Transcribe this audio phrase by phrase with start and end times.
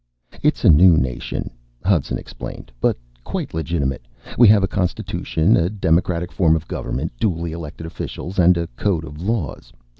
[0.41, 1.51] "It's a new nation,"
[1.85, 4.01] Hudson explained, "but quite legitimate.
[4.35, 9.03] We have a constitution, a democratic form of government, duly elected officials, and a code
[9.05, 9.71] of laws.